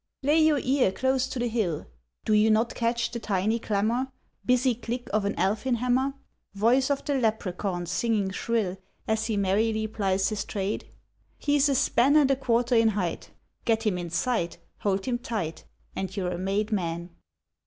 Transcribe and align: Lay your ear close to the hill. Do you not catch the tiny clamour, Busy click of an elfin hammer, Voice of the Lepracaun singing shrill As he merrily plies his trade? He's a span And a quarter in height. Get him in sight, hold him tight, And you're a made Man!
Lay 0.23 0.39
your 0.43 0.57
ear 0.57 0.91
close 0.91 1.27
to 1.27 1.37
the 1.37 1.47
hill. 1.47 1.85
Do 2.25 2.33
you 2.33 2.49
not 2.49 2.73
catch 2.73 3.11
the 3.11 3.19
tiny 3.19 3.59
clamour, 3.59 4.07
Busy 4.43 4.73
click 4.73 5.07
of 5.13 5.25
an 5.25 5.37
elfin 5.37 5.75
hammer, 5.75 6.15
Voice 6.55 6.89
of 6.89 7.05
the 7.05 7.13
Lepracaun 7.13 7.85
singing 7.87 8.31
shrill 8.31 8.77
As 9.07 9.27
he 9.27 9.37
merrily 9.37 9.85
plies 9.85 10.29
his 10.29 10.43
trade? 10.43 10.85
He's 11.37 11.69
a 11.69 11.75
span 11.75 12.15
And 12.15 12.31
a 12.31 12.35
quarter 12.35 12.73
in 12.73 12.87
height. 12.87 13.29
Get 13.63 13.83
him 13.85 13.99
in 13.99 14.09
sight, 14.09 14.57
hold 14.79 15.05
him 15.05 15.19
tight, 15.19 15.65
And 15.95 16.17
you're 16.17 16.31
a 16.31 16.37
made 16.39 16.71
Man! 16.71 17.11